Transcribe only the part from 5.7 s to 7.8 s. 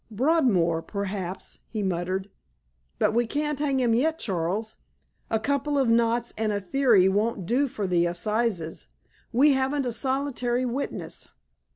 of knots and a theory won't do